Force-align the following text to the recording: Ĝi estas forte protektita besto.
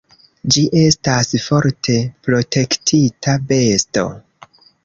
Ĝi 0.53 0.61
estas 0.83 1.29
forte 1.43 1.99
protektita 2.29 3.39
besto. 3.53 4.09